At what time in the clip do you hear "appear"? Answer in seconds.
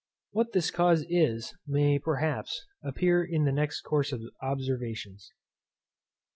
2.83-3.23